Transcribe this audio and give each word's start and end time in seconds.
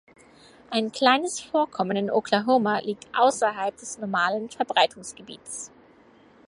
Ein 0.71 0.91
kleines 0.91 1.39
Vorkommen 1.39 1.95
in 1.95 2.09
Oklahoma 2.09 2.79
liegt 2.79 3.05
außerhalb 3.15 3.77
des 3.77 3.99
normalen 3.99 4.49
Verbreitungsgebiets. 4.49 5.69